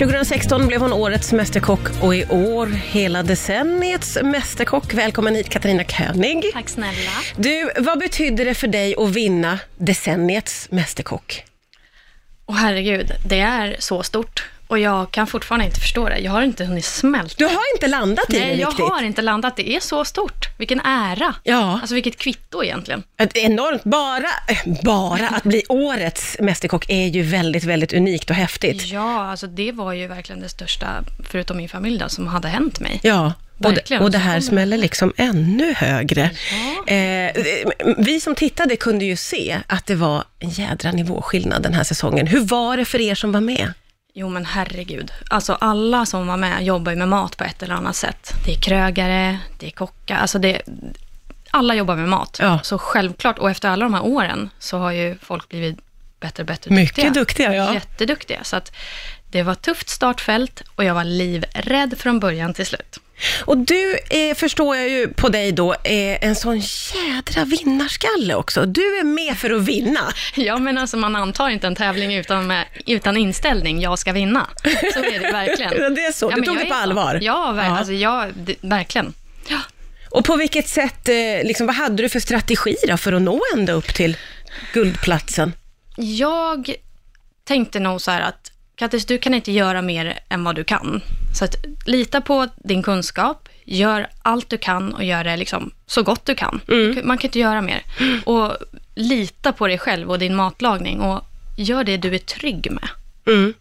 2016 0.00 0.66
blev 0.66 0.80
hon 0.80 0.92
årets 0.92 1.32
mästerkock 1.32 1.80
och 2.02 2.14
i 2.14 2.26
år 2.26 2.66
hela 2.66 3.22
decenniets 3.22 4.18
mästerkock. 4.22 4.94
Välkommen 4.94 5.34
hit 5.34 5.48
Katarina 5.48 5.84
König. 5.84 6.44
Tack 6.52 6.68
snälla. 6.68 7.10
Du, 7.36 7.70
vad 7.78 7.98
betyder 7.98 8.44
det 8.44 8.54
för 8.54 8.66
dig 8.66 8.94
att 8.98 9.10
vinna 9.10 9.58
decenniets 9.76 10.70
mästerkock? 10.70 11.44
Och 12.46 12.56
herregud, 12.56 13.12
det 13.26 13.40
är 13.40 13.76
så 13.78 14.02
stort. 14.02 14.44
Och 14.70 14.78
jag 14.78 15.10
kan 15.10 15.26
fortfarande 15.26 15.64
inte 15.64 15.80
förstå 15.80 16.08
det. 16.08 16.18
Jag 16.18 16.32
har 16.32 16.42
inte 16.42 16.64
hunnit 16.64 16.84
smälta. 16.84 17.34
Du 17.38 17.44
har 17.44 17.74
inte 17.74 17.86
landat 17.86 18.24
i 18.28 18.32
det 18.32 18.46
Nej, 18.46 18.60
jag 18.60 18.68
riktigt. 18.68 18.88
har 18.88 19.02
inte 19.02 19.22
landat. 19.22 19.56
Det 19.56 19.70
är 19.70 19.80
så 19.80 20.04
stort. 20.04 20.58
Vilken 20.58 20.80
ära. 20.80 21.34
Ja. 21.42 21.78
Alltså 21.80 21.94
vilket 21.94 22.18
kvitto 22.18 22.64
egentligen. 22.64 23.02
Ett 23.16 23.36
enormt, 23.36 23.84
bara, 23.84 24.30
äh, 24.48 24.82
bara 24.84 25.28
att 25.28 25.42
bli 25.42 25.62
årets 25.68 26.36
mästerkock 26.40 26.84
är 26.88 27.06
ju 27.06 27.22
väldigt, 27.22 27.64
väldigt 27.64 27.92
unikt 27.92 28.30
och 28.30 28.36
häftigt. 28.36 28.86
Ja, 28.86 29.30
alltså 29.30 29.46
det 29.46 29.72
var 29.72 29.92
ju 29.92 30.06
verkligen 30.06 30.40
det 30.40 30.48
största, 30.48 30.86
förutom 31.30 31.56
min 31.56 31.68
familj 31.68 31.98
då, 31.98 32.08
som 32.08 32.26
hade 32.26 32.48
hänt 32.48 32.80
mig. 32.80 33.00
Ja, 33.02 33.32
och 33.64 33.74
det, 33.74 34.00
och 34.00 34.10
det 34.10 34.18
här 34.18 34.40
smäller 34.40 34.78
liksom 34.78 35.12
ännu 35.16 35.74
högre. 35.74 36.30
Ja. 36.86 36.94
Eh, 36.94 37.30
vi 37.96 38.20
som 38.20 38.34
tittade 38.34 38.76
kunde 38.76 39.04
ju 39.04 39.16
se 39.16 39.56
att 39.66 39.86
det 39.86 39.94
var 39.94 40.24
en 40.38 40.50
jädra 40.50 40.92
nivåskillnad 40.92 41.62
den 41.62 41.74
här 41.74 41.84
säsongen. 41.84 42.26
Hur 42.26 42.40
var 42.40 42.76
det 42.76 42.84
för 42.84 43.00
er 43.00 43.14
som 43.14 43.32
var 43.32 43.40
med? 43.40 43.72
Jo 44.12 44.28
men 44.28 44.46
herregud. 44.46 45.12
Alltså 45.30 45.52
alla 45.60 46.06
som 46.06 46.26
var 46.26 46.36
med 46.36 46.64
jobbar 46.64 46.92
ju 46.92 46.98
med 46.98 47.08
mat 47.08 47.36
på 47.36 47.44
ett 47.44 47.62
eller 47.62 47.74
annat 47.74 47.96
sätt. 47.96 48.32
Det 48.44 48.52
är 48.52 48.60
krögare, 48.60 49.38
det 49.58 49.66
är 49.66 49.70
kockar, 49.70 50.16
alltså 50.16 50.38
det... 50.38 50.62
Alla 51.50 51.74
jobbar 51.74 51.96
med 51.96 52.08
mat. 52.08 52.38
Ja. 52.42 52.60
Så 52.62 52.78
självklart, 52.78 53.38
och 53.38 53.50
efter 53.50 53.68
alla 53.68 53.84
de 53.84 53.94
här 53.94 54.04
åren 54.04 54.50
så 54.58 54.78
har 54.78 54.92
ju 54.92 55.16
folk 55.22 55.48
blivit 55.48 55.78
bättre 56.20 56.42
och 56.42 56.46
bättre 56.46 56.70
Mycket 56.70 57.14
duktiga, 57.14 57.54
ja. 57.54 57.74
Jätteduktiga. 57.74 58.44
Så 58.44 58.56
att 58.56 58.72
det 59.30 59.42
var 59.42 59.54
tufft 59.54 59.88
startfält 59.88 60.62
och 60.74 60.84
jag 60.84 60.94
var 60.94 61.04
livrädd 61.04 61.98
från 61.98 62.20
början 62.20 62.54
till 62.54 62.66
slut. 62.66 62.98
Och 63.44 63.58
du, 63.58 63.98
eh, 64.10 64.34
förstår 64.36 64.76
jag 64.76 64.88
ju 64.88 65.08
på 65.08 65.28
dig 65.28 65.52
då, 65.52 65.74
är 65.84 66.18
en 66.24 66.36
sån 66.36 66.58
jädra 66.94 67.44
vinnarskalle 67.44 68.34
också. 68.34 68.66
Du 68.66 68.80
är 68.98 69.04
med 69.04 69.36
för 69.38 69.50
att 69.50 69.62
vinna. 69.62 70.12
Ja, 70.34 70.58
men 70.58 70.78
alltså 70.78 70.96
man 70.96 71.16
antar 71.16 71.48
inte 71.48 71.66
en 71.66 71.74
tävling 71.74 72.14
utan, 72.14 72.46
med, 72.46 72.64
utan 72.86 73.16
inställning, 73.16 73.80
jag 73.80 73.98
ska 73.98 74.12
vinna. 74.12 74.46
Så 74.94 74.98
är 75.04 75.20
det 75.20 75.32
verkligen. 75.32 75.94
Det 75.94 76.04
är 76.04 76.12
så, 76.12 76.30
Ja, 76.30 76.36
du 76.36 76.42
tog 76.42 76.58
det 76.58 76.64
på 76.64 76.74
är 76.74 76.78
allvar. 76.82 77.18
Ja, 77.22 77.52
ver- 77.56 77.64
Ja. 77.64 77.78
Alltså, 77.78 77.92
det, 78.34 78.54
verkligen. 78.60 79.12
Ja. 79.48 79.58
Och 80.10 80.24
på 80.24 80.36
vilket 80.36 80.68
sätt, 80.68 81.08
eh, 81.08 81.14
liksom, 81.44 81.66
vad 81.66 81.76
hade 81.76 82.02
du 82.02 82.08
för 82.08 82.20
strategi 82.20 82.76
då 82.88 82.96
för 82.96 83.12
att 83.12 83.22
nå 83.22 83.40
ända 83.54 83.72
upp 83.72 83.94
till 83.94 84.16
guldplatsen? 84.72 85.52
Jag 85.96 86.74
tänkte 87.44 87.80
nog 87.80 88.00
så 88.00 88.10
här 88.10 88.20
att 88.20 88.52
Kattis, 88.76 89.06
du 89.06 89.18
kan 89.18 89.34
inte 89.34 89.52
göra 89.52 89.82
mer 89.82 90.18
än 90.28 90.44
vad 90.44 90.54
du 90.56 90.64
kan. 90.64 91.02
Så 91.38 91.44
att 91.44 91.56
lita 91.86 92.20
på 92.20 92.48
din 92.56 92.82
kunskap, 92.82 93.48
gör 93.64 94.08
allt 94.22 94.50
du 94.50 94.58
kan 94.58 94.94
och 94.94 95.04
gör 95.04 95.24
det 95.24 95.36
liksom 95.36 95.70
så 95.86 96.02
gott 96.02 96.26
du 96.26 96.34
kan. 96.34 96.60
Man 97.02 97.18
kan 97.18 97.28
inte 97.28 97.38
göra 97.38 97.62
mer. 97.62 97.82
Och 98.24 98.56
lita 98.94 99.52
på 99.52 99.66
dig 99.66 99.78
själv 99.78 100.10
och 100.10 100.18
din 100.18 100.34
matlagning 100.34 101.00
och 101.00 101.24
gör 101.56 101.84
det 101.84 101.96
du 101.96 102.14
är 102.14 102.18
trygg 102.18 102.70
med. 102.70 102.88
Mm. 103.26 103.54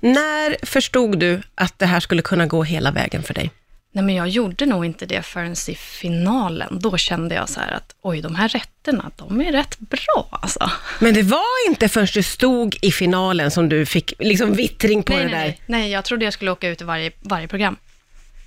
När 0.00 0.66
förstod 0.66 1.18
du 1.18 1.42
att 1.54 1.78
det 1.78 1.86
här 1.86 2.00
skulle 2.00 2.22
kunna 2.22 2.46
gå 2.46 2.62
hela 2.62 2.90
vägen 2.90 3.22
för 3.22 3.34
dig? 3.34 3.50
Nej, 3.94 4.04
men 4.04 4.14
jag 4.14 4.28
gjorde 4.28 4.66
nog 4.66 4.84
inte 4.84 5.06
det 5.06 5.22
förrän 5.22 5.52
i 5.68 5.74
finalen. 5.74 6.78
Då 6.80 6.96
kände 6.96 7.34
jag 7.34 7.48
så 7.48 7.60
här 7.60 7.72
att 7.72 7.94
oj, 8.02 8.20
de 8.20 8.34
här 8.34 8.48
rätterna, 8.48 9.10
de 9.16 9.40
är 9.40 9.52
rätt 9.52 9.78
bra 9.78 10.28
alltså. 10.30 10.70
Men 10.98 11.14
det 11.14 11.22
var 11.22 11.68
inte 11.68 11.88
förrän 11.88 12.08
du 12.14 12.22
stod 12.22 12.76
i 12.82 12.92
finalen 12.92 13.50
som 13.50 13.68
du 13.68 13.86
fick 13.86 14.12
liksom 14.18 14.52
vittring 14.54 15.02
på 15.02 15.12
nej, 15.12 15.24
det 15.24 15.30
nej, 15.30 15.40
där. 15.40 15.46
nej, 15.46 15.80
nej, 15.80 15.90
jag 15.90 16.04
trodde 16.04 16.24
jag 16.24 16.34
skulle 16.34 16.50
åka 16.50 16.68
ut 16.68 16.80
i 16.80 16.84
varje, 16.84 17.12
varje 17.20 17.48
program. 17.48 17.76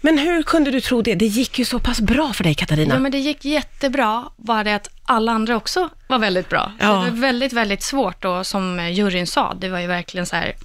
Men 0.02 0.18
hur 0.18 0.44
kunde 0.44 0.72
du 0.72 0.82
tro 0.82 1.02
det? 1.02 1.16
Det 1.16 1.26
gick 1.26 1.60
ju 1.60 1.66
så 1.66 1.80
pass 1.80 2.02
bra 2.02 2.34
för 2.34 2.44
dig 2.44 2.56
Katarina. 2.56 2.96
Ja, 2.96 3.00
men 3.00 3.12
det 3.12 3.18
gick 3.20 3.46
jättebra, 3.46 4.26
bara 4.38 4.64
det 4.64 4.76
att 4.76 4.90
alla 5.04 5.32
andra 5.32 5.56
också 5.56 5.90
var 6.08 6.20
väldigt 6.20 6.50
bra. 6.50 6.72
Ja. 6.80 6.88
Det 6.88 6.94
var 6.94 7.10
väldigt, 7.10 7.54
väldigt 7.54 7.84
svårt 7.84 8.26
och 8.26 8.48
som 8.48 8.90
juryn 8.94 9.28
sa, 9.28 9.54
det 9.54 9.70
var 9.70 9.80
ju 9.80 9.88
verkligen 9.88 10.26
så 10.26 10.36
här 10.36 10.56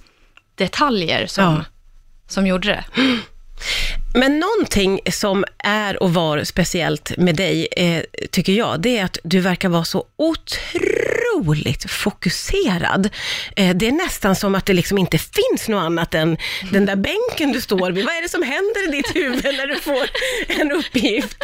detaljer 0.55 1.27
som, 1.27 1.43
Ja. 1.43 1.65
som 2.27 2.47
gjorde 2.47 2.67
det. 2.67 2.83
Men 4.13 4.39
någonting 4.39 4.99
som 5.11 5.45
är 5.57 6.03
och 6.03 6.13
var 6.13 6.43
speciellt 6.43 7.17
med 7.17 7.35
dig, 7.35 7.67
eh, 7.71 8.03
tycker 8.31 8.53
jag, 8.53 8.81
det 8.81 8.97
är 8.97 9.05
att 9.05 9.17
du 9.23 9.39
verkar 9.39 9.69
vara 9.69 9.83
så 9.83 10.05
otroligt 10.15 11.91
fokuserad. 11.91 13.09
Eh, 13.55 13.75
det 13.75 13.87
är 13.87 13.91
nästan 13.91 14.35
som 14.35 14.55
att 14.55 14.65
det 14.65 14.73
liksom 14.73 14.97
inte 14.97 15.17
finns 15.17 15.67
något 15.67 15.81
annat 15.81 16.13
än 16.13 16.37
den 16.71 16.85
där 16.85 16.95
bänken 16.95 17.51
du 17.51 17.61
står 17.61 17.91
vid. 17.91 18.05
Vad 18.05 18.15
är 18.15 18.21
det 18.21 18.29
som 18.29 18.43
händer 18.43 18.89
i 18.89 18.91
ditt 18.91 19.15
huvud 19.15 19.43
när 19.43 19.67
du 19.67 19.75
får 19.75 20.09
en 20.47 20.71
uppgift? 20.71 21.37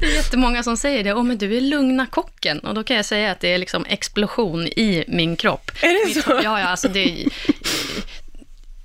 Det 0.00 0.06
är 0.06 0.14
jättemånga 0.14 0.62
som 0.62 0.76
säger 0.76 1.04
det, 1.04 1.12
åh 1.12 1.22
men 1.22 1.38
du 1.38 1.56
är 1.56 1.60
lugna 1.60 2.06
kocken. 2.06 2.58
Och 2.58 2.74
då 2.74 2.84
kan 2.84 2.96
jag 2.96 3.04
säga 3.04 3.30
att 3.30 3.40
det 3.40 3.48
är 3.48 3.58
liksom 3.58 3.86
explosion 3.88 4.66
i 4.66 5.04
min 5.08 5.36
kropp. 5.36 5.70
Är 5.80 6.14
det 6.14 6.22
så? 6.22 6.30
Ja, 6.30 6.60
ja, 6.60 6.66
alltså 6.66 6.88
det 6.88 7.26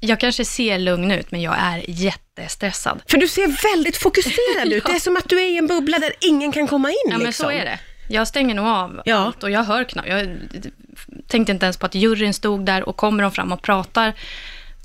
Jag 0.03 0.19
kanske 0.19 0.45
ser 0.45 0.79
lugn 0.79 1.11
ut, 1.11 1.31
men 1.31 1.41
jag 1.41 1.55
är 1.59 1.83
jättestressad. 1.87 3.01
För 3.07 3.17
du 3.17 3.27
ser 3.27 3.75
väldigt 3.75 3.97
fokuserad 3.97 4.67
ut. 4.73 4.85
Det 4.85 4.91
är 4.91 4.99
som 4.99 5.17
att 5.17 5.29
du 5.29 5.39
är 5.41 5.47
i 5.47 5.57
en 5.57 5.67
bubbla 5.67 5.99
där 5.99 6.13
ingen 6.21 6.51
kan 6.51 6.67
komma 6.67 6.89
in. 6.89 6.95
Ja, 7.05 7.17
men 7.17 7.25
liksom. 7.25 7.43
så 7.45 7.51
är 7.51 7.65
det. 7.65 7.79
Jag 8.09 8.27
stänger 8.27 8.55
nog 8.55 8.65
av 8.67 9.01
Ja. 9.05 9.15
allt 9.15 9.43
och 9.43 9.51
jag 9.51 9.63
hör 9.63 9.83
knappt. 9.83 10.07
Jag 10.09 10.27
tänkte 11.27 11.51
inte 11.51 11.65
ens 11.65 11.77
på 11.77 11.85
att 11.85 11.95
juryn 11.95 12.33
stod 12.33 12.65
där 12.65 12.89
och 12.89 12.97
kommer 12.97 13.23
de 13.23 13.31
fram 13.31 13.51
och 13.51 13.61
pratar, 13.61 14.13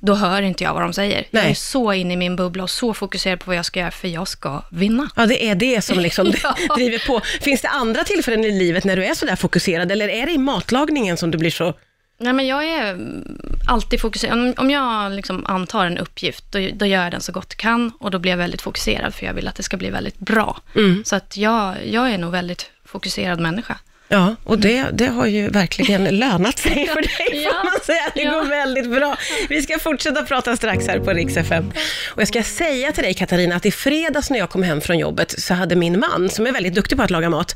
då 0.00 0.14
hör 0.14 0.42
inte 0.42 0.64
jag 0.64 0.72
vad 0.74 0.82
de 0.82 0.92
säger. 0.92 1.18
Jag 1.30 1.42
Nej. 1.42 1.50
är 1.50 1.54
så 1.54 1.92
inne 1.92 2.14
i 2.14 2.16
min 2.16 2.36
bubbla 2.36 2.62
och 2.62 2.70
så 2.70 2.94
fokuserad 2.94 3.40
på 3.40 3.44
vad 3.50 3.56
jag 3.56 3.64
ska 3.64 3.80
göra, 3.80 3.90
för 3.90 4.08
jag 4.08 4.28
ska 4.28 4.62
vinna. 4.70 5.10
Ja, 5.16 5.26
det 5.26 5.44
är 5.48 5.54
det 5.54 5.82
som 5.84 5.98
liksom 5.98 6.32
Ja. 6.42 6.56
driver 6.76 7.06
på. 7.06 7.20
Finns 7.20 7.60
det 7.62 7.68
andra 7.68 8.04
tillfällen 8.04 8.44
i 8.44 8.50
livet 8.58 8.84
när 8.84 8.96
du 8.96 9.04
är 9.04 9.14
så 9.14 9.26
där 9.26 9.36
fokuserad, 9.36 9.92
eller 9.92 10.08
är 10.08 10.26
det 10.26 10.32
i 10.32 10.38
matlagningen 10.38 11.16
som 11.16 11.30
du 11.30 11.38
blir 11.38 11.50
så... 11.50 11.74
Nej, 12.18 12.32
men 12.32 12.46
jag 12.46 12.64
är 12.64 12.90
mm, 12.90 13.38
alltid 13.66 14.00
fokuserad. 14.00 14.54
Om, 14.58 14.70
jag 14.70 15.12
liksom 15.12 15.46
antar 15.46 15.86
en 15.86 15.98
uppgift, 15.98 16.44
då, 16.50 16.58
då 16.74 16.86
gör 16.86 17.02
jag 17.02 17.12
den 17.12 17.20
så 17.20 17.32
gott 17.32 17.46
jag 17.48 17.56
kan 17.58 17.92
och 18.00 18.10
då 18.10 18.18
blir 18.18 18.32
jag 18.32 18.38
väldigt 18.38 18.62
fokuserad, 18.62 19.14
för 19.14 19.26
jag 19.26 19.34
vill 19.34 19.48
att 19.48 19.54
det 19.54 19.62
ska 19.62 19.76
bli 19.76 19.90
väldigt 19.90 20.18
bra. 20.18 20.60
Mm. 20.74 21.02
Så 21.06 21.16
att 21.16 21.36
jag, 21.36 21.74
jag 21.86 22.10
är 22.10 22.18
nog 22.18 22.32
väldigt 22.32 22.70
fokuserad 22.84 23.40
människa. 23.40 23.78
Ja, 24.08 24.36
och 24.44 24.58
det, 24.58 24.86
det 24.92 25.06
har 25.06 25.26
ju 25.26 25.48
verkligen 25.48 26.04
lönat 26.18 26.58
sig 26.58 26.86
för 26.88 27.02
dig, 27.02 27.42
Ja. 27.44 27.50
får 27.50 27.64
man 27.64 27.80
säga. 27.86 28.10
Det 28.14 28.22
Ja. 28.22 28.30
går 28.30 28.44
väldigt 28.44 28.90
bra. 28.90 29.16
Vi 29.48 29.62
ska 29.62 29.78
fortsätta 29.78 30.22
prata 30.24 30.56
strax 30.56 30.86
här 30.86 30.98
på 30.98 31.10
Rix 31.12 31.36
FM. 31.36 31.72
Och 32.14 32.20
jag 32.20 32.28
ska 32.28 32.42
säga 32.42 32.92
till 32.92 33.02
dig, 33.02 33.14
Katarina, 33.14 33.56
att 33.56 33.66
i 33.66 33.70
fredags 33.70 34.30
när 34.30 34.38
jag 34.38 34.50
kom 34.50 34.62
hem 34.62 34.80
från 34.80 34.98
jobbet 34.98 35.40
så 35.40 35.54
hade 35.54 35.76
min 35.76 36.00
man, 36.00 36.30
som 36.30 36.46
är 36.46 36.52
väldigt 36.52 36.74
duktig 36.74 36.98
på 36.98 37.04
att 37.04 37.10
laga 37.10 37.30
mat, 37.30 37.54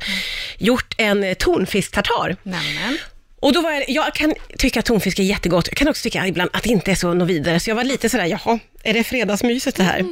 gjort 0.57 0.93
en 0.97 1.35
tonfisk-tartar. 1.35 2.35
Nämen. 2.43 2.97
Och 3.41 3.53
då 3.53 3.61
var 3.61 3.71
jag, 3.71 3.89
jag 3.89 4.13
kan 4.13 4.33
tycka 4.57 4.79
att 4.79 4.85
tonfisk 4.85 5.19
är 5.19 5.23
jättegott. 5.23 5.67
Jag 5.67 5.77
kan 5.77 5.87
också 5.87 6.03
tycka 6.03 6.27
ibland 6.27 6.49
att 6.53 6.63
det 6.63 6.69
inte 6.69 6.91
är 6.91 6.95
så 6.95 7.13
något 7.13 7.27
vidare. 7.29 7.59
Så 7.59 7.69
jag 7.69 7.75
var 7.75 7.83
lite 7.83 8.09
sådär, 8.09 8.25
jaha, 8.25 8.59
är 8.83 8.93
det 8.93 9.03
fredagsmyset 9.03 9.75
det 9.75 9.83
här? 9.83 10.05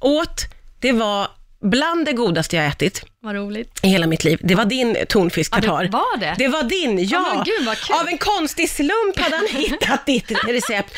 Åt, 0.00 0.44
det 0.80 0.92
var 0.92 1.28
bland 1.62 2.06
det 2.06 2.12
godaste 2.12 2.56
jag 2.56 2.66
ätit 2.66 3.02
Vad 3.20 3.34
roligt. 3.34 3.80
i 3.82 3.88
hela 3.88 4.06
mitt 4.06 4.24
liv. 4.24 4.38
Det 4.42 4.54
var 4.54 4.64
din 4.64 4.96
tonfisk 5.08 5.52
Ja, 5.54 5.60
det 5.60 5.66
tartar. 5.66 5.88
var 5.88 6.16
det? 6.20 6.34
Det 6.38 6.48
var 6.48 6.62
din, 6.62 7.08
ja. 7.08 7.32
men 7.34 7.44
gud, 7.44 7.66
vad 7.66 7.76
kul. 7.78 7.96
Av 7.96 8.08
en 8.08 8.18
konstig 8.18 8.70
slump 8.70 9.18
hade 9.18 9.36
han 9.36 9.46
hittat 9.62 10.06
ditt 10.06 10.30
recept 10.48 10.94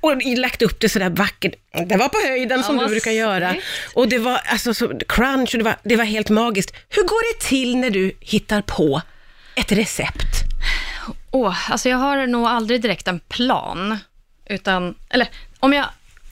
och 0.00 0.22
lagt 0.38 0.62
upp 0.62 0.80
det 0.80 0.88
sådär 0.88 1.10
vackert. 1.10 1.54
Det 1.86 1.96
var 1.96 2.08
på 2.08 2.18
höjden 2.28 2.58
Ja, 2.60 2.66
som 2.66 2.76
du 2.78 2.86
brukar 2.86 3.10
göra. 3.10 3.50
snyggt. 3.50 3.66
Och 3.94 4.08
det 4.08 4.18
var 4.18 4.40
alltså 4.46 4.74
så 4.74 4.98
crunch 5.08 5.54
och 5.54 5.58
det 5.58 5.64
var, 5.64 5.76
det 5.84 5.96
var 5.96 6.04
helt 6.04 6.28
magiskt. 6.30 6.72
Hur 6.88 7.02
går 7.02 7.34
det 7.34 7.46
till 7.48 7.76
när 7.76 7.90
du 7.90 8.12
hittar 8.20 8.62
på 8.62 9.02
ett 9.56 9.72
recept? 9.72 10.47
Åh, 11.30 11.70
alltså 11.72 11.88
jag 11.88 11.96
har 11.98 12.26
nog 12.26 12.46
aldrig 12.46 12.82
direkt 12.82 13.08
en 13.08 13.20
plan, 13.20 13.98
utan, 14.46 14.94
eller 15.10 15.28
om 15.60 15.72
jag 15.72 15.84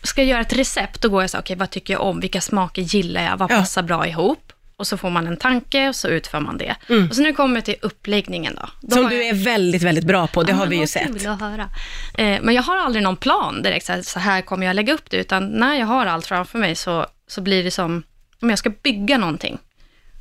ska 0.02 0.22
göra 0.22 0.40
ett 0.40 0.52
recept, 0.52 1.02
då 1.02 1.08
går 1.08 1.22
jag 1.22 1.30
så 1.30 1.38
okej, 1.38 1.56
vad 1.56 1.70
tycker 1.70 1.94
jag 1.94 2.02
om, 2.02 2.20
vilka 2.20 2.40
smaker 2.40 2.82
gillar 2.82 3.24
jag, 3.24 3.36
vad 3.36 3.50
Ja. 3.50 3.56
passar 3.58 3.82
bra 3.82 4.06
ihop? 4.06 4.52
Och 4.78 4.86
så 4.86 4.96
får 4.96 5.10
man 5.10 5.26
en 5.26 5.36
tanke 5.36 5.88
och 5.88 5.96
så 5.96 6.08
utför 6.08 6.40
man 6.40 6.58
det. 6.58 6.76
Och 7.10 7.16
så 7.16 7.22
det 7.22 7.32
kommer 7.32 7.60
till 7.60 7.74
uppläggningen 7.82 8.54
då. 8.54 8.68
då 8.80 8.96
Som 8.96 9.08
du 9.08 9.14
jag- 9.16 9.28
är 9.28 9.44
väldigt, 9.44 9.82
väldigt 9.82 10.04
bra 10.04 10.26
på, 10.26 10.42
det 10.42 10.50
Ja, 10.52 10.56
har 10.56 10.66
vi 10.66 10.76
ju 10.76 10.86
sett. 10.86 11.06
kul 11.18 11.26
att 11.26 11.40
höra. 11.40 11.70
Eh, 12.18 12.40
men 12.42 12.54
jag 12.54 12.62
har 12.62 12.76
aldrig 12.76 13.02
någon 13.04 13.16
plan 13.16 13.62
direkt, 13.62 13.86
så 13.86 13.92
här, 13.92 14.02
så 14.02 14.18
här 14.18 14.40
kommer 14.42 14.66
jag 14.66 14.76
lägga 14.76 14.94
upp 14.94 15.10
det, 15.10 15.16
utan 15.16 15.46
när 15.46 15.74
jag 15.74 15.86
har 15.86 16.06
allt 16.06 16.26
framför 16.26 16.58
mig 16.58 16.74
så, 16.74 17.06
så 17.28 17.40
blir 17.40 17.64
det 17.64 17.70
som, 17.70 18.02
om 18.42 18.50
jag 18.50 18.58
ska 18.58 18.70
bygga 18.70 19.18
någonting, 19.18 19.58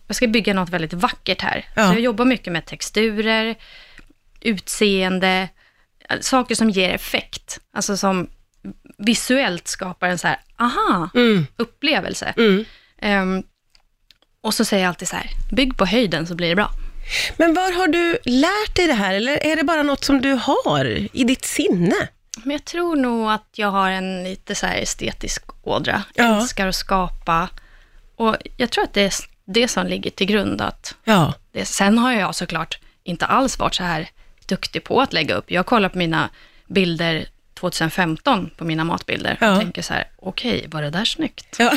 jag 0.08 0.16
ska 0.16 0.28
bygga 0.28 0.54
något 0.54 0.70
väldigt 0.70 0.94
vackert 0.94 1.42
här. 1.42 1.66
Ja. 1.76 1.88
Så 1.88 1.94
jag 1.94 2.02
jobbar 2.02 2.26
mycket 2.26 2.54
med 2.54 2.66
texturer, 2.66 3.56
utseende, 4.46 5.50
saker 6.22 6.56
som 6.56 6.70
ger 6.70 6.90
effekt, 6.90 7.60
alltså 7.74 7.98
som 7.98 8.28
visuellt 8.98 9.68
skapar 9.68 10.08
en 10.08 10.18
så 10.18 10.28
här, 10.28 10.40
aha, 10.60 11.10
Mm, 11.16 11.48
upplevelse. 11.58 12.34
mm. 12.38 12.66
Ehm, 13.02 13.44
och 14.42 14.54
så 14.54 14.66
säger 14.66 14.84
jag 14.84 14.90
alltid 14.90 15.08
så 15.08 15.16
här, 15.16 15.30
bygg 15.52 15.78
på 15.78 15.86
höjden 15.86 16.28
så 16.28 16.36
blir 16.36 16.50
det 16.50 16.56
bra. 16.56 16.72
Men 17.38 17.54
var 17.54 17.72
har 17.78 17.88
du 17.88 18.18
lärt 18.24 18.76
dig 18.76 18.88
det 18.88 18.94
här, 18.94 19.14
eller 19.14 19.46
är 19.46 19.56
det 19.56 19.64
bara 19.64 19.84
något 19.84 20.04
som 20.04 20.22
du 20.22 20.32
har 20.34 20.86
i 21.14 21.24
ditt 21.24 21.46
sinne? 21.46 21.96
Men 22.44 22.52
jag 22.52 22.66
tror 22.66 22.96
nog 22.96 23.32
att 23.32 23.50
jag 23.56 23.72
har 23.72 23.90
en 23.92 24.24
lite 24.24 24.56
så 24.56 24.66
estetisk 24.68 25.44
ådra. 25.64 26.04
Ja. 26.14 26.24
Älskar 26.42 26.68
att 26.68 26.76
skapa. 26.76 27.50
Och 28.16 28.36
jag 28.58 28.70
tror 28.72 28.84
att 28.84 28.94
det 28.94 29.02
är 29.02 29.14
det 29.46 29.68
som 29.68 29.88
ligger 29.88 30.12
till 30.12 30.28
grund. 30.28 30.62
Att 30.62 30.96
Ja. 31.04 31.34
det, 31.52 31.66
sen 31.66 31.98
har 31.98 32.14
jag 32.14 32.36
såklart 32.36 32.80
inte 33.04 33.26
alls 33.26 33.60
varit 33.60 33.76
så 33.76 33.84
här 33.84 34.10
duktig 34.48 34.84
på 34.84 35.02
att 35.02 35.14
lägga 35.14 35.36
upp. 35.36 35.52
Jag 35.52 35.66
kollar 35.66 35.90
på 35.90 35.98
mina 35.98 36.30
bilder 36.68 37.26
2015 37.60 38.50
på 38.58 38.66
mina 38.66 38.84
matbilder 38.84 39.38
Ja. 39.42 39.52
och 39.54 39.60
tänker 39.60 39.82
så 39.82 39.94
här, 39.94 40.08
okej, 40.18 40.66
var 40.72 40.82
det 40.82 40.90
där 40.90 41.06
snyggt? 41.06 41.56
Ja. 41.60 41.74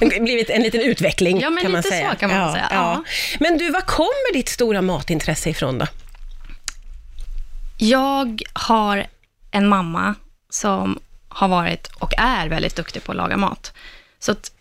blivit 0.20 0.50
en 0.50 0.62
liten 0.62 0.80
utveckling 0.80 1.40
Ja, 1.40 1.50
men 1.50 1.62
kan 1.62 1.72
man 1.72 1.82
säga. 1.82 2.10
så 2.10 2.16
kan 2.16 2.30
man 2.30 2.52
säga, 2.52 2.66
ja. 2.70 3.04
Men 3.40 3.58
du, 3.58 3.70
var 3.70 3.80
kommer 3.80 4.32
ditt 4.32 4.48
stora 4.48 4.82
matintresse 4.82 5.50
ifrån 5.50 5.78
då? 5.78 5.86
Jag 7.78 8.42
har 8.52 9.06
en 9.50 9.68
mamma 9.68 10.14
som 10.50 11.00
har 11.28 11.48
varit 11.48 11.86
och 11.86 12.12
är 12.18 12.48
väldigt 12.48 12.76
duktig 12.76 13.04
på 13.04 13.12
att 13.12 13.16
laga 13.16 13.36
mat. 13.36 13.72
Så 14.18 14.32
att 14.32 14.52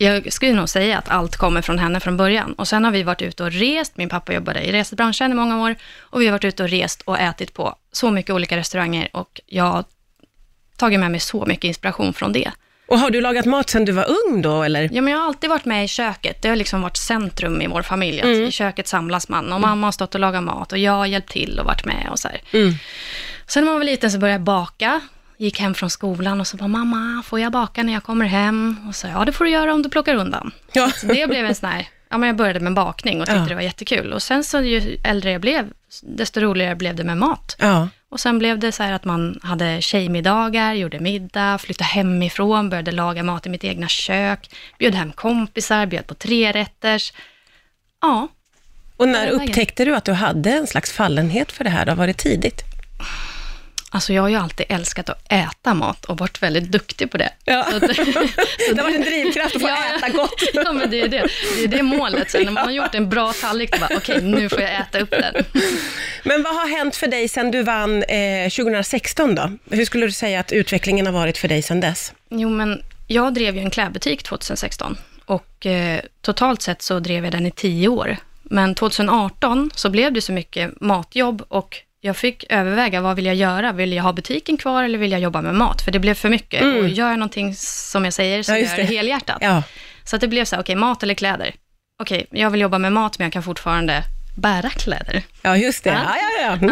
jag 0.00 0.32
skulle 0.32 0.52
nog 0.52 0.68
säga 0.68 0.98
att 0.98 1.08
allt 1.08 1.36
kommer 1.36 1.62
från 1.62 1.78
henne 1.78 2.00
från 2.00 2.16
början. 2.16 2.52
Och 2.52 2.68
sen 2.68 2.84
har 2.84 2.90
vi 2.90 3.02
varit 3.02 3.22
ute 3.22 3.44
och 3.44 3.52
rest. 3.52 3.96
Min 3.96 4.08
pappa 4.08 4.32
jobbade 4.32 4.60
i 4.60 4.72
resebranschen 4.72 5.32
i 5.32 5.34
många 5.34 5.62
år. 5.62 5.76
Och 5.98 6.20
vi 6.20 6.26
har 6.26 6.32
varit 6.32 6.44
ute 6.44 6.62
och 6.62 6.68
rest 6.68 7.02
och 7.02 7.18
ätit 7.18 7.54
på 7.54 7.74
så 7.92 8.10
mycket 8.10 8.34
olika 8.34 8.56
restauranger. 8.56 9.08
Och 9.12 9.40
jag 9.46 9.64
har 9.64 9.84
tagit 10.76 11.00
med 11.00 11.10
mig 11.10 11.20
så 11.20 11.46
mycket 11.46 11.64
inspiration 11.64 12.14
från 12.14 12.32
det. 12.32 12.50
Och 12.88 12.98
har 12.98 13.10
du 13.10 13.20
lagat 13.20 13.44
mat 13.44 13.70
sedan 13.70 13.84
du 13.84 13.92
var 13.92 14.06
ung 14.08 14.42
då, 14.42 14.62
eller? 14.62 14.90
Ja, 14.92 15.02
men 15.02 15.12
jag 15.12 15.20
har 15.20 15.26
alltid 15.26 15.50
varit 15.50 15.64
med 15.64 15.84
i 15.84 15.88
köket. 15.88 16.42
Det 16.42 16.48
har 16.48 16.56
liksom 16.56 16.82
varit 16.82 16.96
centrum 16.96 17.62
i 17.62 17.66
vår 17.66 17.82
familj. 17.82 18.20
Att 18.20 18.26
I 18.26 18.50
köket 18.50 18.88
samlas 18.88 19.28
man 19.28 19.52
och 19.52 19.60
mamma 19.60 19.86
har 19.86 19.92
stått 19.92 20.14
och 20.14 20.20
lagat 20.20 20.42
mat 20.42 20.72
och 20.72 20.78
jag 20.78 20.92
har 20.92 21.06
hjälpt 21.06 21.30
till 21.32 21.58
och 21.58 21.66
varit 21.66 21.84
med 21.84 22.08
och 22.10 22.18
så 22.18 22.28
här. 22.28 22.40
Mm. 22.52 22.74
Sen 23.46 23.64
när 23.64 23.70
man 23.70 23.78
var 23.78 23.84
liten 23.84 24.10
så 24.10 24.18
började 24.18 24.34
jag 24.34 24.42
baka. 24.42 25.00
Gick 25.40 25.60
hem 25.60 25.74
från 25.74 25.90
skolan 25.90 26.40
och 26.40 26.46
så 26.46 26.56
bara, 26.56 26.68
mamma, 26.68 27.22
får 27.26 27.40
jag 27.40 27.52
baka 27.52 27.82
när 27.82 27.92
jag 27.92 28.02
kommer 28.02 28.26
hem? 28.26 28.76
Och 28.88 28.94
så, 28.94 29.06
ja 29.06 29.24
det 29.24 29.32
får 29.32 29.44
du 29.44 29.50
göra 29.50 29.74
om 29.74 29.82
du 29.82 29.88
plockar 29.88 30.14
undan. 30.14 30.50
Ja. 30.72 30.90
Så 30.90 31.06
det 31.06 31.26
blev 31.28 31.44
en 31.44 31.54
sån 31.54 31.68
här, 31.68 31.88
ja 32.08 32.18
men 32.18 32.26
jag 32.26 32.36
började 32.36 32.60
med 32.60 32.74
bakning 32.74 33.20
och 33.20 33.26
tyckte 33.26 33.40
Ja. 33.40 33.46
det 33.48 33.54
var 33.54 33.62
jättekul. 33.62 34.12
Och 34.12 34.22
sen 34.22 34.44
så 34.44 34.60
ju 34.60 34.98
äldre 35.04 35.30
jag 35.32 35.40
blev, 35.40 35.66
desto 36.02 36.40
roligare 36.40 36.74
blev 36.74 36.94
det 36.96 37.04
med 37.04 37.16
mat. 37.16 37.56
Ja. 37.58 37.88
Och 38.10 38.20
sen 38.20 38.38
blev 38.38 38.58
det 38.58 38.72
så 38.72 38.82
här 38.82 38.92
att 38.92 39.04
man 39.04 39.40
hade 39.42 39.82
tjejmiddagar, 39.82 40.74
gjorde 40.74 41.00
middag, 41.00 41.58
flyttade 41.58 41.88
hemifrån, 41.88 42.70
började 42.70 42.92
laga 42.92 43.22
mat 43.22 43.46
i 43.46 43.48
mitt 43.50 43.64
egna 43.64 43.88
kök, 43.88 44.50
bjöd 44.78 44.94
hem 44.94 45.12
kompisar, 45.12 45.86
bjöd 45.86 46.06
på 46.06 46.14
trerätters. 46.14 47.12
Ja, 48.00 48.28
Och 48.96 49.08
när 49.08 49.28
upptäckte 49.28 49.84
du 49.84 49.94
att 49.96 50.04
du 50.04 50.12
hade 50.12 50.50
en 50.50 50.66
slags 50.66 50.92
fallenhet 50.92 51.52
för 51.52 51.64
det 51.64 51.70
här? 51.70 51.86
Då? 51.86 51.94
Var 51.94 52.06
det 52.06 52.12
tidigt? 52.18 52.62
Alltså 53.90 54.12
jag 54.12 54.22
har 54.22 54.28
ju 54.28 54.36
alltid 54.36 54.66
älskat 54.68 55.08
att 55.08 55.32
äta 55.32 55.74
mat 55.74 56.04
och 56.04 56.18
varit 56.18 56.42
väldigt 56.42 56.64
duktig 56.72 57.10
på 57.10 57.16
det. 57.18 57.30
Ja. 57.44 57.66
Så 57.70 57.76
att- 57.76 57.82
det 57.86 58.76
har 58.76 58.82
varit 58.82 58.94
en 58.96 59.02
drivkraft 59.02 59.56
att 59.56 59.62
få 59.62 59.68
Ja, 59.90 59.96
äta 59.96 60.08
gott. 60.08 60.42
Ja, 60.54 60.72
men 60.72 60.90
det 60.90 61.00
är 61.00 61.08
det. 61.08 61.28
Det 61.56 61.64
är 61.64 61.68
det 61.68 61.82
målet. 61.82 62.30
Sen 62.30 62.44
när 62.44 62.52
man 62.52 62.64
har 62.64 62.72
gjort 62.72 62.94
en 62.94 63.08
bra 63.08 63.32
tallrik, 63.32 63.72
då 63.72 63.78
bara, 63.78 63.96
okej, 63.96 64.22
nu 64.22 64.48
får 64.48 64.60
jag 64.60 64.74
äta 64.80 64.98
upp 65.00 65.10
den. 65.10 65.44
Men 66.22 66.42
vad 66.42 66.54
har 66.54 66.68
hänt 66.68 66.96
för 66.96 67.06
dig 67.06 67.28
sedan 67.28 67.50
du 67.50 67.62
vann 67.62 68.02
eh, 68.02 68.50
2016 68.50 69.34
då? 69.34 69.50
Hur 69.70 69.84
skulle 69.84 70.06
du 70.06 70.12
säga 70.12 70.40
att 70.40 70.52
utvecklingen 70.52 71.06
har 71.06 71.12
varit 71.12 71.38
för 71.38 71.48
dig 71.48 71.62
sedan 71.62 71.80
dess? 71.80 72.12
Jo, 72.30 72.48
men 72.48 72.82
jag 73.06 73.34
drev 73.34 73.56
ju 73.56 73.60
en 73.62 73.70
klädbutik 73.70 74.22
2016 74.22 74.98
och 75.24 75.66
eh, 75.66 76.00
totalt 76.22 76.62
sett 76.62 76.82
så 76.82 77.00
drev 77.00 77.24
jag 77.24 77.32
den 77.32 77.46
i 77.46 77.50
tio 77.50 77.88
år. 77.88 78.16
Men 78.42 78.74
2018 78.74 79.70
så 79.74 79.90
blev 79.90 80.12
det 80.12 80.20
så 80.20 80.32
mycket 80.32 80.80
matjobb 80.80 81.42
och 81.48 81.76
jag 82.00 82.16
fick 82.16 82.44
överväga 82.48 83.00
vad 83.00 83.16
vill 83.16 83.26
jag 83.26 83.34
göra? 83.34 83.72
Vill 83.72 83.92
jag 83.92 84.02
ha 84.02 84.12
butiken 84.12 84.56
kvar 84.56 84.82
eller 84.82 84.98
vill 84.98 85.12
jag 85.12 85.20
jobba 85.20 85.42
med 85.42 85.54
mat? 85.54 85.82
För 85.82 85.92
det 85.92 85.98
blev 85.98 86.14
för 86.14 86.28
mycket. 86.28 86.62
Mm. 86.62 86.78
Och 86.78 86.88
gör 86.88 87.10
jag 87.10 87.18
någonting 87.18 87.54
som 87.54 88.04
jag 88.04 88.14
säger 88.14 88.42
så 88.42 88.52
Ja, 88.52 88.58
gör 88.58 88.68
jag 88.68 88.76
det 88.76 88.82
helhjärtat. 88.82 89.38
Ja. 89.40 89.62
Så 90.04 90.16
att 90.16 90.20
det 90.20 90.28
blev 90.28 90.44
så 90.44 90.56
här, 90.56 90.62
okej, 90.62 90.76
mat 90.76 91.02
eller 91.02 91.14
kläder? 91.14 91.54
Okej, 92.02 92.26
jag 92.30 92.50
vill 92.50 92.60
jobba 92.60 92.78
med 92.78 92.92
mat 92.92 93.18
men 93.18 93.24
jag 93.24 93.32
kan 93.32 93.42
fortfarande 93.42 94.02
bära 94.36 94.70
kläder. 94.70 95.22
Ja, 95.42 95.56
just 95.56 95.84
det. 95.84 95.90
Ja. 95.90 96.00
Ja, 96.04 96.16
ja, 96.40 96.58
ja. 96.60 96.68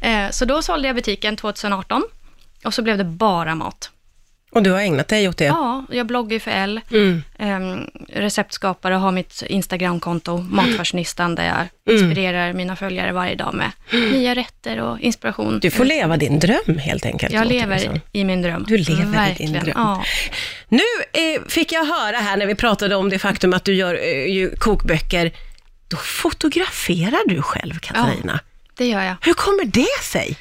Mm. 0.00 0.26
Eh, 0.26 0.30
så 0.30 0.44
då 0.44 0.62
sålde 0.62 0.88
jag 0.88 0.96
butiken 0.96 1.36
2018 1.36 2.02
och 2.64 2.74
så 2.74 2.82
blev 2.82 2.98
det 2.98 3.04
bara 3.04 3.54
mat. 3.54 3.90
Och 4.54 4.62
du 4.62 4.70
har 4.70 4.80
ägnat 4.80 5.08
dig 5.08 5.28
åt 5.28 5.36
det? 5.38 5.44
Ja, 5.44 5.84
jag 5.90 6.06
bloggar 6.06 6.32
ju 6.32 6.40
för 6.40 6.50
L, 6.50 6.80
Mm. 6.90 7.22
ehm, 7.38 7.86
receptskapare, 8.08 8.94
har 8.94 9.12
mitt 9.12 9.42
Instagramkonto, 9.46 10.38
Matfashionistan, 10.38 11.34
där 11.34 11.44
jag 11.44 11.56
Mm. 11.94 12.04
inspirerar 12.04 12.52
mina 12.52 12.76
följare 12.76 13.12
varje 13.12 13.34
dag 13.34 13.54
med 13.54 13.70
nya 14.12 14.34
rätter 14.34 14.80
och 14.80 15.00
inspiration. 15.00 15.58
Du 15.60 15.70
får 15.70 15.84
leva 15.84 16.16
din 16.16 16.38
dröm 16.38 16.78
helt 16.78 17.06
enkelt. 17.06 17.32
Jag 17.32 17.46
lever 17.46 18.00
i 18.12 18.24
min 18.24 18.42
dröm. 18.42 18.64
Du 18.68 18.76
lever 18.78 19.02
i 19.02 19.04
din 19.04 19.12
Verkligen. 19.12 19.52
dröm. 19.52 19.72
Ja. 19.76 20.04
Nu 20.68 20.78
eh, 21.12 21.42
fick 21.48 21.72
jag 21.72 21.84
höra 21.84 22.16
här 22.16 22.36
när 22.36 22.46
vi 22.46 22.54
pratade 22.54 22.96
om 22.96 23.08
det 23.10 23.18
faktum 23.18 23.52
att 23.52 23.64
du 23.64 23.74
gör 23.74 23.94
eh, 23.94 24.48
kokböcker. 24.58 25.32
Då 25.88 25.96
fotograferar 25.96 27.28
du 27.28 27.42
själv, 27.42 27.78
Katarina. 27.78 28.40
Det 28.76 28.86
gör 28.86 29.02
jag. 29.02 29.14
Hur 29.20 29.34
kommer 29.34 29.64
det 29.64 30.02
sig? 30.04 30.36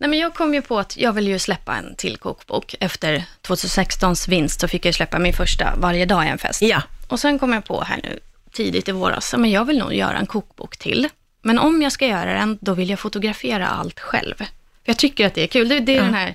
Nej, 0.00 0.10
men 0.10 0.18
jag 0.18 0.34
kom 0.34 0.54
ju 0.54 0.62
på 0.62 0.78
att 0.78 0.96
jag 0.96 1.12
vill 1.12 1.28
ju 1.28 1.38
släppa 1.38 1.76
en 1.76 1.94
till 1.96 2.16
kokbok. 2.16 2.74
Efter 2.80 3.24
2016s 3.42 4.28
vinst 4.30 4.60
så 4.60 4.68
fick 4.68 4.84
jag 4.86 4.94
släppa 4.94 5.18
min 5.18 5.32
första 5.32 5.72
Varje 5.76 6.06
dag 6.06 6.26
är 6.26 6.30
en 6.30 6.38
fest. 6.38 6.62
Ja. 6.62 6.82
Och 7.08 7.20
sen 7.20 7.38
kom 7.38 7.52
jag 7.52 7.64
på 7.64 7.82
här 7.82 8.00
nu 8.02 8.18
tidigt 8.52 8.88
i 8.88 8.92
våras, 8.92 9.34
men 9.38 9.50
jag 9.50 9.64
vill 9.64 9.78
nog 9.78 9.94
göra 9.94 10.18
en 10.18 10.26
kokbok 10.26 10.76
till. 10.76 11.08
Men 11.42 11.58
om 11.58 11.82
jag 11.82 11.92
ska 11.92 12.06
göra 12.06 12.32
den, 12.34 12.58
då 12.60 12.74
vill 12.74 12.90
jag 12.90 12.98
fotografera 12.98 13.68
allt 13.68 14.00
själv. 14.00 14.34
För 14.36 14.46
jag 14.84 14.96
tycker 14.96 15.26
att 15.26 15.34
det 15.34 15.42
är 15.42 15.46
kul. 15.46 15.68
Det, 15.68 15.80
det 15.80 15.92
är 15.92 15.96
Ja. 15.96 16.02
den 16.02 16.14
här 16.14 16.34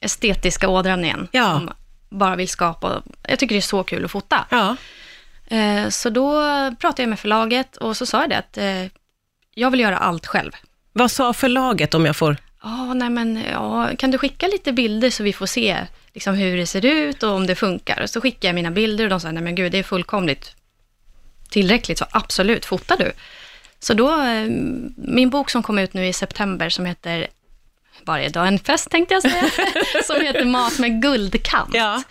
estetiska 0.00 0.68
ådran 0.68 1.04
igen. 1.04 1.28
Ja. 1.32 1.52
Som 1.52 1.70
bara 2.08 2.36
vill 2.36 2.48
skapa. 2.48 3.02
Jag 3.22 3.38
tycker 3.38 3.54
det 3.54 3.58
är 3.58 3.60
så 3.60 3.82
kul 3.82 4.04
att 4.04 4.10
fota. 4.10 4.44
Ja. 4.50 4.76
Eh, 5.56 5.88
så 5.88 6.10
då 6.10 6.32
pratade 6.78 7.02
jag 7.02 7.08
med 7.08 7.20
förlaget 7.20 7.76
och 7.76 7.96
så 7.96 8.06
sa 8.06 8.20
jag 8.20 8.30
det 8.30 8.38
att 8.38 8.58
eh, 8.58 8.92
jag 9.54 9.70
vill 9.70 9.80
göra 9.80 9.98
allt 9.98 10.26
själv. 10.26 10.52
Vad 10.92 11.10
sa 11.10 11.32
förlaget 11.32 11.94
om 11.94 12.06
jag 12.06 12.16
får... 12.16 12.36
Ja, 12.68 12.94
nej 12.94 13.10
men, 13.10 13.44
ja, 13.52 13.90
kan 13.98 14.10
du 14.10 14.18
skicka 14.18 14.46
lite 14.46 14.72
bilder 14.72 15.10
så 15.10 15.22
vi 15.22 15.32
får 15.32 15.46
se 15.46 15.86
liksom, 16.14 16.34
hur 16.34 16.56
det 16.56 16.66
ser 16.66 16.84
ut 16.84 17.22
och 17.22 17.30
om 17.30 17.46
det 17.46 17.54
funkar? 17.54 18.02
Och 18.02 18.10
så 18.10 18.20
skickade 18.20 18.46
jag 18.46 18.54
mina 18.54 18.70
bilder 18.70 19.04
och 19.04 19.10
de 19.10 19.20
sa, 19.20 19.32
nej 19.32 19.42
men 19.42 19.54
gud, 19.54 19.72
det 19.72 19.78
är 19.78 19.82
fullkomligt 19.82 20.54
tillräckligt, 21.48 21.98
så 21.98 22.06
absolut, 22.10 22.64
fota 22.64 22.96
du. 22.96 23.12
Så 23.78 23.94
då, 23.94 24.22
eh, 24.22 24.46
min 24.96 25.30
bok 25.30 25.50
som 25.50 25.62
kom 25.62 25.78
ut 25.78 25.94
nu 25.94 26.06
i 26.06 26.12
september 26.12 26.68
som 26.68 26.86
heter 26.86 27.28
Varje 28.04 28.28
dag 28.28 28.48
en 28.48 28.58
fest 28.58 28.90
tänkte 28.90 29.14
jag 29.14 29.22
säga, 29.22 29.44
som 30.04 30.20
heter 30.20 30.44
Mat 30.44 30.78
med 30.78 31.02
guldkant. 31.02 31.74
Ja. 31.74 32.02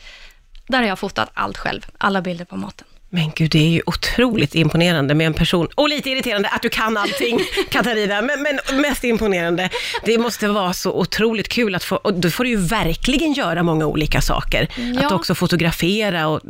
Där 0.68 0.78
har 0.78 0.88
jag 0.88 1.00
fotat 1.00 1.30
allt 1.34 1.58
själv, 1.58 1.86
alla 1.98 2.22
bilder 2.22 2.46
på 2.46 2.58
maten. 2.58 2.88
Men 3.10 3.32
gud, 3.36 3.52
det 3.52 3.60
är 3.60 3.70
ju 3.70 3.82
otroligt 3.86 4.56
imponerande 4.56 5.14
med 5.16 5.28
en 5.28 5.34
person, 5.34 5.68
och 5.76 5.90
lite 5.90 6.10
irriterande 6.10 6.50
att 6.50 6.62
du 6.62 6.70
kan 6.70 6.98
allting, 6.98 7.40
Katarina, 7.70 8.22
men, 8.22 8.44
men 8.70 8.82
mest 8.82 9.04
imponerande. 9.04 9.70
Det 10.06 10.18
måste 10.18 10.48
vara 10.48 10.74
så 10.74 10.92
otroligt 10.94 11.48
kul 11.50 11.76
att 11.76 11.84
få, 11.84 11.96
och 11.96 12.14
då 12.14 12.30
får 12.30 12.44
du 12.44 12.50
ju 12.50 12.56
verkligen 12.58 13.34
göra 13.34 13.64
många 13.64 13.86
olika 13.86 14.22
saker. 14.22 14.68
Ja. 14.96 15.06
Att 15.06 15.12
också 15.12 15.36
fotografera 15.36 16.28
och 16.28 16.42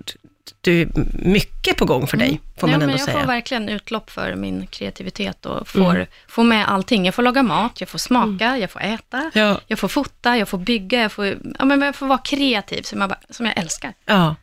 du 0.62 0.82
är 0.82 0.90
mycket 1.14 1.78
på 1.78 1.86
gång 1.86 2.08
för 2.08 2.18
dig, 2.18 2.42
får 2.60 2.68
man 2.68 2.72
ja, 2.72 2.78
men 2.78 2.90
ändå 2.90 3.00
jag 3.02 3.06
säga. 3.06 3.20
får 3.20 3.28
verkligen 3.28 3.70
utlopp 3.70 4.10
för 4.10 4.36
min 4.36 4.68
kreativitet 4.68 5.46
och 5.46 5.68
får, 5.68 6.08
får 6.28 6.44
med 6.44 6.70
allting. 6.70 7.06
Jag 7.06 7.16
får 7.16 7.24
laga 7.24 7.44
mat, 7.44 7.72
jag 7.82 7.90
får 7.90 8.00
smaka, 8.00 8.58
jag 8.58 8.72
får 8.72 8.82
äta, 8.82 9.32
Ja. 9.34 9.60
jag 9.68 9.80
får 9.80 9.88
fota, 9.88 10.38
jag 10.38 10.48
får 10.50 10.58
bygga, 10.58 11.02
jag 11.02 11.12
får, 11.12 11.26
ja, 11.60 11.66
men 11.66 11.82
jag 11.82 11.96
får 11.96 12.08
vara 12.08 12.18
kreativ 12.18 12.82
som 12.82 13.02
jag, 13.02 13.10
bara- 13.10 13.20
som 13.30 13.46
jag 13.46 13.58
älskar. 13.58 13.94
Ja. 14.06 14.36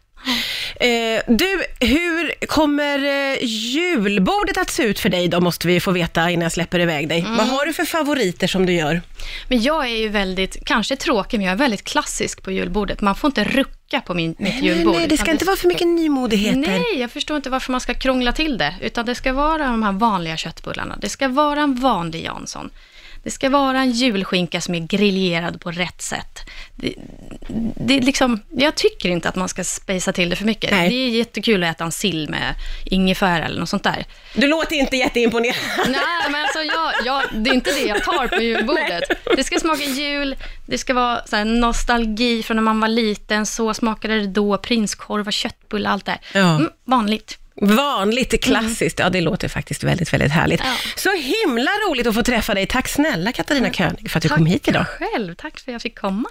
Eh, 0.77 1.23
du, 1.27 1.65
hur 1.81 2.47
kommer 2.47 2.99
eh, 3.05 3.39
julbordet 3.45 4.59
att 4.59 4.71
se 4.71 4.83
ut 4.83 5.01
för 5.01 5.09
dig 5.09 5.29
då, 5.29 5.41
måste 5.41 5.67
vi 5.67 5.81
få 5.81 5.91
veta 5.91 6.31
innan 6.31 6.43
jag 6.43 6.53
släpper 6.53 6.81
iväg 6.81 7.09
dig. 7.09 7.21
Mm. 7.21 7.37
Vad 7.37 7.47
har 7.47 7.67
du 7.67 7.73
för 7.73 7.85
favoriter 7.85 8.47
som 8.47 8.67
du 8.67 8.73
gör? 8.73 9.03
Men 9.49 9.63
jag 9.63 9.85
är 9.85 9.97
ju 9.97 10.09
väldigt, 10.09 10.65
kanske 10.65 10.97
tråkig, 10.97 11.39
men 11.39 11.47
jag 11.47 11.53
är 11.53 11.59
väldigt 11.59 11.85
klassisk 11.85 12.43
på 12.43 12.51
julbordet. 12.51 13.01
Man 13.01 13.15
får 13.15 13.29
inte 13.29 13.45
rucka 13.45 14.01
på 14.01 14.15
min, 14.15 14.35
mitt 14.39 14.63
julbord. 14.63 14.97
Nej, 14.97 15.07
det 15.09 15.19
ska 15.19 15.31
inte 15.31 15.45
vara 15.45 15.57
för 15.57 15.69
mycket 15.69 15.87
nymodigheter. 15.87 16.59
Nej, 16.59 17.01
jag 17.01 17.11
förstår 17.11 17.37
inte 17.37 17.51
varför 17.51 17.73
man 17.73 17.81
ska 17.81 17.95
krångla 17.95 18.33
till 18.33 18.59
det. 18.59 18.75
Utan 18.81 19.07
det 19.07 19.15
ska 19.15 19.33
vara 19.33 19.67
de 19.67 19.83
här 19.83 19.93
vanliga 19.93 20.37
köttbullarna. 20.37 20.97
Det 21.01 21.09
ska 21.09 21.29
vara 21.29 21.61
en 21.61 21.75
vanlig 21.75 22.25
Jansson. 22.25 22.71
Det 23.25 23.31
ska 23.31 23.51
vara 23.51 23.81
en 23.81 23.91
julskinka 23.91 24.61
som 24.61 24.75
är 24.75 24.81
griljerad 24.81 25.61
på 25.61 25.71
rätt 25.71 26.03
sätt. 26.03 26.39
Det, 26.77 26.95
det 27.77 28.01
liksom, 28.01 28.43
jag 28.51 28.75
tycker 28.75 29.09
inte 29.09 29.29
att 29.29 29.37
man 29.37 29.49
ska 29.49 29.65
spacea 29.65 30.13
till 30.13 30.31
det 30.31 30.37
för 30.37 30.45
mycket. 30.45 30.71
Nej. 30.71 30.89
Det 30.89 30.95
är 30.95 31.09
jättekul 31.09 31.65
att 31.65 31.77
äta 31.77 31.85
en 31.85 31.93
sill 31.93 32.29
med 32.31 32.55
ingefära 32.85 33.45
eller 33.45 33.61
något 33.61 33.69
sånt 33.69 33.83
där. 33.83 34.05
Du 34.35 34.47
låter 34.47 34.77
inte 34.77 34.97
jätteimponerad. 34.97 35.57
Nej, 35.87 36.31
men 36.31 36.43
alltså 36.43 36.59
jag, 36.59 36.93
jag, 37.05 37.23
det 37.45 37.51
är 37.51 37.55
inte 37.55 37.73
det 37.73 37.87
jag 37.87 38.05
tar 38.05 38.29
på 38.29 38.43
julbordet. 38.43 39.05
Det 39.37 39.45
ska 39.45 39.59
smaka 39.59 39.85
jul, 39.85 40.37
det 40.67 40.79
ska 40.79 40.95
vara 40.95 41.27
så 41.27 41.45
nostalgi 41.45 42.43
från 42.43 42.57
när 42.57 42.63
man 42.63 42.81
var 42.81 42.89
liten. 42.89 43.47
Så 43.47 43.75
smakade 43.75 44.21
det 44.21 44.27
då, 44.27 44.59
prinskorvar, 44.59 45.33
köttbullar, 45.33 45.91
allt 45.91 46.05
det 46.05 46.11
här. 46.11 46.21
Ja. 46.33 46.57
Mm, 46.57 46.71
vanligt. 46.85 47.39
Vanligt, 47.61 48.45
klassiskt. 48.45 48.99
Ja, 48.99 49.11
det 49.11 49.21
låter 49.21 49.49
faktiskt 49.49 49.85
väldigt, 49.85 50.13
väldigt 50.13 50.33
härligt. 50.33 50.61
Ja. 50.65 50.75
Så 50.97 51.11
himla 51.13 51.71
roligt 51.71 52.07
att 52.07 52.15
få 52.15 52.23
träffa 52.23 52.55
dig. 52.55 52.67
Tack 52.67 52.89
snälla 52.89 53.33
Katarina 53.33 53.71
König 53.73 54.11
för 54.11 54.19
att 54.19 54.23
du 54.23 54.29
Tack 54.29 54.39
kom 54.39 54.47
hit 54.47 54.69
idag. 54.69 54.87
själv, 54.87 55.35
tack 55.35 55.61
för 55.61 55.71
att 55.71 55.73
jag 55.73 55.83
fick 55.83 55.99
komma. 55.99 56.23